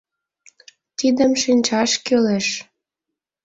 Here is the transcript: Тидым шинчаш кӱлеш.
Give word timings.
Тидым 0.97 1.31
шинчаш 1.41 1.91
кӱлеш. 2.05 2.47